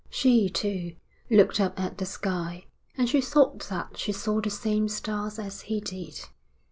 She, 0.09 0.49
too, 0.49 0.95
looked 1.29 1.59
up 1.59 1.79
at 1.79 1.99
the 1.99 2.07
sky, 2.07 2.65
and 2.97 3.07
she 3.07 3.21
thought 3.21 3.59
that 3.69 3.97
she 3.97 4.11
saw 4.11 4.41
the 4.41 4.49
same 4.49 4.87
stars 4.89 5.37
as 5.37 5.61
he 5.61 5.79
did. 5.79 6.21